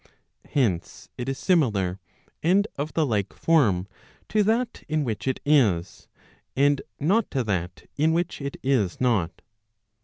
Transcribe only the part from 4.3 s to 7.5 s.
that in* which it is, and not to